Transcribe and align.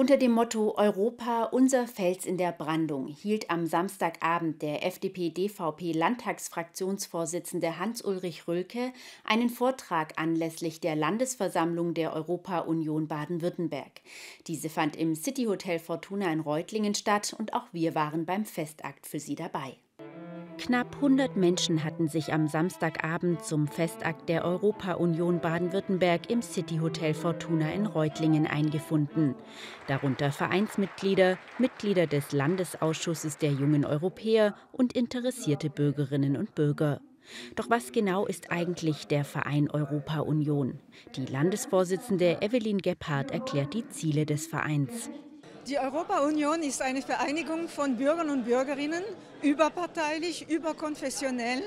Unter 0.00 0.16
dem 0.16 0.32
Motto 0.32 0.74
Europa, 0.78 1.50
unser 1.52 1.86
Fels 1.86 2.24
in 2.24 2.38
der 2.38 2.52
Brandung 2.52 3.06
hielt 3.06 3.50
am 3.50 3.66
Samstagabend 3.66 4.62
der 4.62 4.86
FDP-DVP-Landtagsfraktionsvorsitzende 4.86 7.78
Hans-Ulrich 7.78 8.48
Rölke 8.48 8.94
einen 9.24 9.50
Vortrag 9.50 10.18
anlässlich 10.18 10.80
der 10.80 10.96
Landesversammlung 10.96 11.92
der 11.92 12.14
Europa-Union 12.14 13.08
Baden-Württemberg. 13.08 14.00
Diese 14.46 14.70
fand 14.70 14.96
im 14.96 15.14
City 15.14 15.44
Hotel 15.44 15.78
Fortuna 15.78 16.32
in 16.32 16.40
Reutlingen 16.40 16.94
statt 16.94 17.36
und 17.38 17.52
auch 17.52 17.66
wir 17.72 17.94
waren 17.94 18.24
beim 18.24 18.46
Festakt 18.46 19.06
für 19.06 19.20
sie 19.20 19.34
dabei. 19.34 19.76
Knapp 20.60 20.96
100 20.96 21.36
Menschen 21.36 21.84
hatten 21.84 22.06
sich 22.06 22.34
am 22.34 22.46
Samstagabend 22.46 23.42
zum 23.42 23.66
Festakt 23.66 24.28
der 24.28 24.44
Europa-Union 24.44 25.40
Baden-Württemberg 25.40 26.28
im 26.28 26.42
City 26.42 26.76
Hotel 26.76 27.14
Fortuna 27.14 27.72
in 27.72 27.86
Reutlingen 27.86 28.46
eingefunden. 28.46 29.34
Darunter 29.86 30.30
Vereinsmitglieder, 30.30 31.38
Mitglieder 31.58 32.06
des 32.06 32.32
Landesausschusses 32.32 33.38
der 33.38 33.52
jungen 33.52 33.86
Europäer 33.86 34.54
und 34.70 34.92
interessierte 34.92 35.70
Bürgerinnen 35.70 36.36
und 36.36 36.54
Bürger. 36.54 37.00
Doch 37.56 37.70
was 37.70 37.90
genau 37.90 38.26
ist 38.26 38.52
eigentlich 38.52 39.06
der 39.06 39.24
Verein 39.24 39.70
Europa-Union? 39.70 40.78
Die 41.16 41.24
Landesvorsitzende 41.24 42.42
Evelyn 42.42 42.78
Gebhardt 42.78 43.30
erklärt 43.30 43.72
die 43.72 43.88
Ziele 43.88 44.26
des 44.26 44.46
Vereins. 44.46 45.08
Die 45.66 45.78
Europa-Union 45.78 46.62
ist 46.62 46.80
eine 46.80 47.02
Vereinigung 47.02 47.68
von 47.68 47.96
Bürgern 47.96 48.30
und 48.30 48.44
Bürgerinnen, 48.44 49.04
überparteilich, 49.42 50.48
überkonfessionell, 50.48 51.62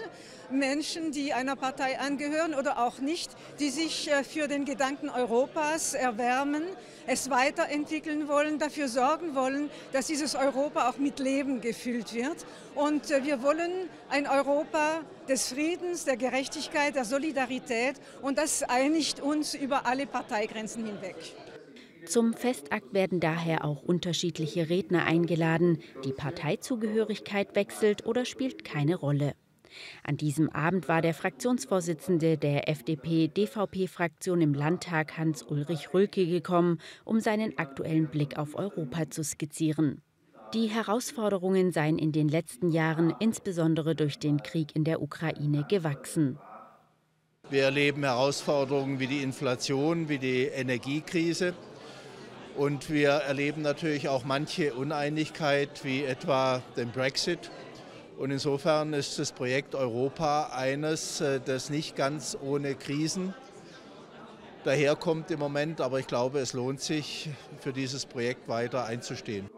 Menschen, 0.50 1.12
die 1.12 1.32
einer 1.32 1.56
Partei 1.56 2.00
angehören 2.00 2.56
oder 2.56 2.80
auch 2.80 2.98
nicht, 2.98 3.32
die 3.60 3.70
sich 3.70 4.12
äh, 4.12 4.24
für 4.24 4.48
den 4.48 4.66
Gedanken 4.66 5.10
Europas 5.10 5.94
erwärmen, 5.94 6.64
es 7.06 7.30
weiterentwickeln 7.30 8.28
wollen, 8.28 8.58
dafür 8.58 8.88
sorgen 8.88 9.36
wollen, 9.36 9.70
dass 9.92 10.08
dieses 10.08 10.34
Europa 10.34 10.90
auch 10.90 10.98
mit 10.98 11.20
Leben 11.20 11.62
gefüllt 11.62 12.16
wird. 12.16 12.46
Und 12.74 13.12
äh, 13.12 13.24
wir 13.24 13.44
wollen 13.44 13.72
ein 14.10 14.28
Europa 14.28 15.02
des 15.30 15.50
Friedens, 15.50 16.04
der 16.04 16.18
Gerechtigkeit, 16.18 16.96
der 16.96 17.06
Solidarität 17.06 17.96
und 18.24 18.40
das 18.40 18.64
einigt 18.64 19.20
uns 19.20 19.54
über 19.54 19.86
alle 19.86 20.08
Parteigrenzen 20.08 20.84
hinweg. 20.84 21.16
Zum 22.06 22.34
Festakt 22.34 22.94
werden 22.94 23.20
daher 23.20 23.64
auch 23.64 23.82
unterschiedliche 23.82 24.70
Redner 24.70 25.06
eingeladen. 25.06 25.80
Die 26.04 26.12
Parteizugehörigkeit 26.12 27.56
wechselt 27.56 28.06
oder 28.06 28.26
spielt 28.26 28.64
keine 28.64 28.96
Rolle. 28.96 29.36
An 30.04 30.18
diesem 30.18 30.50
Abend 30.50 30.88
war 30.88 31.02
der 31.02 31.14
Fraktionsvorsitzende 31.14 32.38
der 32.38 32.70
FDP-DVP-Fraktion 32.70 34.42
im 34.42 34.54
Landtag 34.54 35.18
Hans-Ulrich 35.18 35.94
Rülke 35.94 36.28
gekommen, 36.28 36.80
um 37.06 37.20
seinen 37.20 37.58
aktuellen 37.58 38.08
Blick 38.08 38.38
auf 38.38 38.56
Europa 38.56 39.10
zu 39.10 39.24
skizzieren. 39.24 40.02
Die 40.54 40.68
Herausforderungen 40.68 41.72
seien 41.72 41.98
in 41.98 42.12
den 42.12 42.28
letzten 42.28 42.70
Jahren 42.70 43.16
insbesondere 43.20 43.96
durch 43.96 44.20
den 44.20 44.44
Krieg 44.44 44.76
in 44.76 44.84
der 44.84 45.02
Ukraine 45.02 45.66
gewachsen. 45.68 46.38
Wir 47.50 47.64
erleben 47.64 48.04
Herausforderungen 48.04 49.00
wie 49.00 49.08
die 49.08 49.24
Inflation, 49.24 50.10
wie 50.10 50.20
die 50.20 50.44
Energiekrise. 50.44 51.54
Und 52.56 52.92
wir 52.92 53.10
erleben 53.10 53.62
natürlich 53.64 54.10
auch 54.10 54.26
manche 54.26 54.74
Uneinigkeit, 54.74 55.84
wie 55.84 56.04
etwa 56.04 56.62
den 56.78 56.92
Brexit. 56.92 57.50
Und 58.18 58.30
insofern 58.30 58.94
ist 58.94 59.18
das 59.18 59.32
Projekt 59.32 59.74
Europa 59.74 60.52
eines, 60.56 61.20
äh, 61.20 61.40
das 61.44 61.70
nicht 61.70 61.96
ganz 61.96 62.38
ohne 62.40 62.76
Krisen 62.76 63.34
daherkommt 64.64 65.32
im 65.32 65.40
Moment. 65.40 65.82
Aber 65.82 66.00
ich 66.00 66.08
glaube, 66.08 66.40
es 66.40 66.54
lohnt 66.54 66.80
sich, 66.80 67.30
für 67.60 67.74
dieses 67.74 68.06
Projekt 68.06 68.48
weiter 68.48 68.86
einzustehen. 68.86 69.50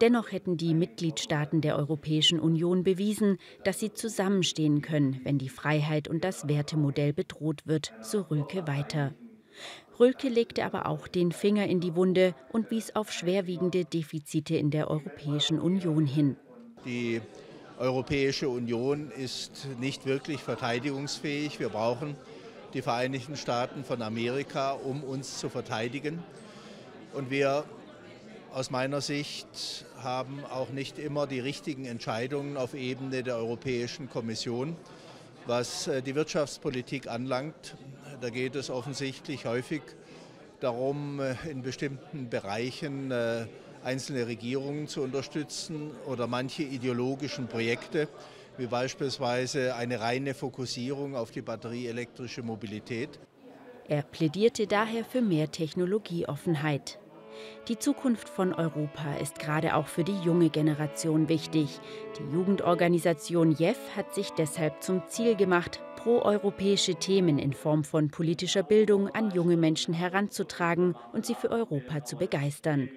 Dennoch 0.00 0.32
hätten 0.32 0.56
die 0.56 0.74
Mitgliedstaaten 0.74 1.60
der 1.60 1.78
Europäischen 1.78 2.40
Union 2.40 2.82
bewiesen, 2.82 3.38
dass 3.62 3.78
sie 3.78 3.92
zusammenstehen 3.92 4.82
können, 4.82 5.20
wenn 5.22 5.38
die 5.38 5.48
Freiheit 5.48 6.08
und 6.08 6.24
das 6.24 6.48
Wertemodell 6.48 7.12
bedroht 7.12 7.62
wird, 7.66 7.92
so 8.00 8.22
Rülke 8.22 8.66
weiter. 8.66 9.14
Rülke 10.02 10.28
legte 10.28 10.64
aber 10.64 10.86
auch 10.86 11.06
den 11.06 11.30
Finger 11.30 11.66
in 11.68 11.78
die 11.78 11.94
Wunde 11.94 12.34
und 12.50 12.72
wies 12.72 12.96
auf 12.96 13.12
schwerwiegende 13.12 13.84
Defizite 13.84 14.56
in 14.56 14.72
der 14.72 14.90
Europäischen 14.90 15.60
Union 15.60 16.06
hin. 16.06 16.36
Die 16.84 17.20
Europäische 17.78 18.48
Union 18.48 19.12
ist 19.12 19.68
nicht 19.78 20.04
wirklich 20.04 20.42
verteidigungsfähig. 20.42 21.60
Wir 21.60 21.68
brauchen 21.68 22.16
die 22.74 22.82
Vereinigten 22.82 23.36
Staaten 23.36 23.84
von 23.84 24.02
Amerika, 24.02 24.72
um 24.72 25.04
uns 25.04 25.38
zu 25.38 25.48
verteidigen. 25.48 26.20
Und 27.12 27.30
wir 27.30 27.62
aus 28.52 28.72
meiner 28.72 29.02
Sicht 29.02 29.84
haben 29.98 30.44
auch 30.46 30.70
nicht 30.70 30.98
immer 30.98 31.28
die 31.28 31.38
richtigen 31.38 31.84
Entscheidungen 31.84 32.56
auf 32.56 32.74
Ebene 32.74 33.22
der 33.22 33.36
Europäischen 33.36 34.10
Kommission, 34.10 34.74
was 35.46 35.86
äh, 35.86 36.02
die 36.02 36.16
Wirtschaftspolitik 36.16 37.06
anlangt. 37.06 37.76
Da 38.22 38.30
geht 38.30 38.54
es 38.54 38.70
offensichtlich 38.70 39.46
häufig 39.46 39.82
darum, 40.60 41.18
äh, 41.18 41.34
in 41.50 41.62
bestimmten 41.62 42.30
Bereichen 42.30 43.10
äh, 43.10 43.46
einzelne 43.82 44.28
Regierungen 44.28 44.86
zu 44.86 45.02
unterstützen 45.02 45.90
oder 46.06 46.28
manche 46.28 46.62
ideologischen 46.62 47.48
Projekte, 47.48 48.06
wie 48.58 48.68
beispielsweise 48.68 49.74
eine 49.74 49.98
reine 49.98 50.34
Fokussierung 50.34 51.16
auf 51.16 51.32
die 51.32 51.42
batterieelektrische 51.42 52.44
Mobilität. 52.44 53.18
Er 53.88 54.02
plädierte 54.02 54.68
daher 54.68 55.04
für 55.04 55.20
mehr 55.20 55.50
Technologieoffenheit. 55.50 57.00
Die 57.66 57.78
Zukunft 57.78 58.28
von 58.28 58.54
Europa 58.54 59.14
ist 59.20 59.40
gerade 59.40 59.74
auch 59.74 59.88
für 59.88 60.04
die 60.04 60.18
junge 60.20 60.48
Generation 60.48 61.28
wichtig. 61.28 61.80
Die 62.18 62.32
Jugendorganisation 62.32 63.50
JEF 63.50 63.78
hat 63.96 64.14
sich 64.14 64.30
deshalb 64.30 64.80
zum 64.80 65.02
Ziel 65.08 65.34
gemacht, 65.34 65.80
proeuropäische 66.02 66.96
Themen 66.96 67.38
in 67.38 67.52
Form 67.52 67.84
von 67.84 68.10
politischer 68.10 68.64
Bildung 68.64 69.08
an 69.14 69.30
junge 69.30 69.56
Menschen 69.56 69.94
heranzutragen 69.94 70.96
und 71.12 71.24
sie 71.24 71.36
für 71.36 71.48
Europa 71.48 72.04
zu 72.04 72.16
begeistern. 72.16 72.88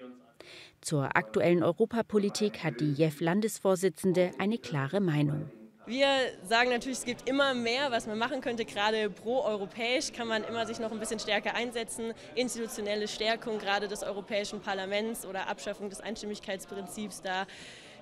Zur 0.82 1.16
aktuellen 1.16 1.62
Europapolitik 1.62 2.64
hat 2.64 2.80
die 2.80 2.94
JEF-Landesvorsitzende 2.94 4.32
eine 4.40 4.58
klare 4.58 5.02
Meinung. 5.02 5.52
Wir 5.86 6.08
sagen 6.42 6.72
natürlich, 6.72 6.98
es 6.98 7.06
gibt 7.06 7.30
immer 7.30 7.54
mehr, 7.54 7.92
was 7.92 8.08
man 8.08 8.18
machen 8.18 8.42
könnte. 8.42 8.66
Gerade 8.66 9.12
pro-europäisch 9.12 10.12
kann 10.12 10.28
man 10.28 10.44
immer 10.44 10.66
sich 10.66 10.80
noch 10.80 10.92
ein 10.92 11.00
bisschen 11.00 11.20
stärker 11.20 11.54
einsetzen. 11.54 12.14
Institutionelle 12.34 13.08
Stärkung 13.08 13.60
gerade 13.60 13.88
des 13.88 14.02
Europäischen 14.02 14.62
Parlaments 14.62 15.28
oder 15.28 15.48
Abschaffung 15.48 15.92
des 15.92 16.02
Einstimmigkeitsprinzips, 16.02 17.22
da 17.22 17.46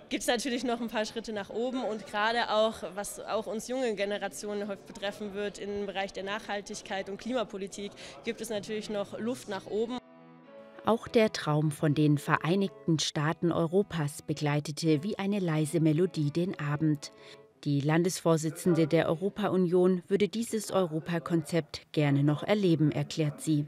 gibt 0.10 0.22
es 0.22 0.28
natürlich 0.28 0.64
noch 0.64 0.82
ein 0.82 0.88
paar 0.88 1.06
Schritte 1.06 1.34
nach 1.34 1.50
oben 1.50 1.84
und 1.84 2.06
gerade 2.08 2.50
auch, 2.50 2.76
was 2.96 3.20
auch 3.20 3.48
uns 3.48 3.68
junge 3.68 3.96
Generationen 3.96 4.68
häufig 4.68 4.86
betreffen 4.86 5.34
wird, 5.34 5.60
im 5.60 5.86
Bereich 5.86 6.14
der 6.14 6.24
Nachhaltigkeit 6.24 7.10
und 7.10 7.18
Klimapolitik, 7.18 7.92
gibt 8.24 8.42
es 8.42 8.50
natürlich 8.50 8.90
noch 8.90 9.18
Luft 9.20 9.50
nach 9.50 9.66
oben. 9.66 9.98
Auch 10.86 11.08
der 11.08 11.32
Traum 11.32 11.72
von 11.72 11.94
den 11.94 12.18
Vereinigten 12.18 13.00
Staaten 13.00 13.54
Europas 13.54 14.22
begleitete 14.22 15.02
wie 15.02 15.18
eine 15.18 15.40
leise 15.40 15.80
Melodie 15.80 16.30
den 16.30 16.60
Abend. 16.60 17.14
Die 17.64 17.80
Landesvorsitzende 17.80 18.88
der 18.88 19.08
Europa-Union 19.08 20.04
würde 20.10 20.28
dieses 20.28 20.72
Europakonzept 20.72 21.94
gerne 21.94 22.22
noch 22.22 22.44
erleben, 22.44 22.92
erklärt 22.92 23.40
sie. 23.40 23.66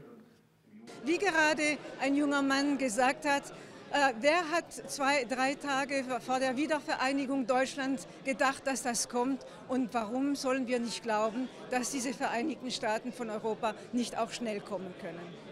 Wie 1.06 1.16
gerade 1.16 1.78
ein 2.02 2.14
junger 2.14 2.42
Mann 2.42 2.76
gesagt 2.76 3.24
hat, 3.24 3.44
wer 4.20 4.50
hat 4.50 4.72
zwei, 4.72 5.24
drei 5.24 5.54
Tage 5.54 6.04
vor 6.20 6.38
der 6.38 6.56
Wiedervereinigung 6.56 7.46
Deutschlands 7.46 8.06
gedacht, 8.24 8.66
dass 8.66 8.82
das 8.82 9.08
kommt? 9.08 9.44
Und 9.68 9.92
warum 9.94 10.34
sollen 10.34 10.66
wir 10.66 10.80
nicht 10.80 11.02
glauben, 11.02 11.48
dass 11.70 11.90
diese 11.90 12.12
Vereinigten 12.12 12.70
Staaten 12.70 13.12
von 13.12 13.30
Europa 13.30 13.74
nicht 13.92 14.18
auch 14.18 14.30
schnell 14.30 14.60
kommen 14.60 14.94
können? 15.00 15.46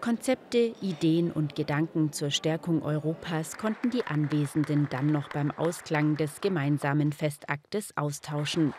Konzepte, 0.00 0.74
Ideen 0.80 1.32
und 1.32 1.56
Gedanken 1.56 2.12
zur 2.12 2.30
Stärkung 2.30 2.82
Europas 2.82 3.56
konnten 3.56 3.90
die 3.90 4.04
Anwesenden 4.04 4.86
dann 4.90 5.10
noch 5.10 5.28
beim 5.28 5.50
Ausklang 5.50 6.16
des 6.16 6.40
gemeinsamen 6.40 7.12
Festaktes 7.12 7.96
austauschen. 7.96 8.74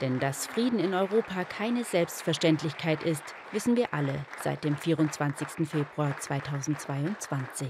Denn 0.00 0.18
dass 0.18 0.46
Frieden 0.46 0.80
in 0.80 0.94
Europa 0.94 1.44
keine 1.44 1.84
Selbstverständlichkeit 1.84 3.04
ist, 3.04 3.22
wissen 3.52 3.76
wir 3.76 3.94
alle 3.94 4.26
seit 4.42 4.64
dem 4.64 4.76
24. 4.76 5.68
Februar 5.68 6.18
2022. 6.18 7.68